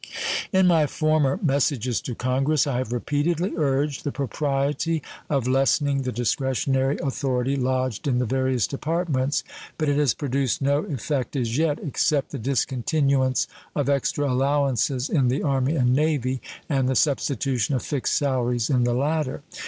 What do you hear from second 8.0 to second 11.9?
in the various Departments, but it has produced no effect as yet,